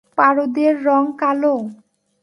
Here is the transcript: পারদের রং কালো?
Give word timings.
পারদের 0.17 0.73
রং 0.87 1.03
কালো? 1.19 1.55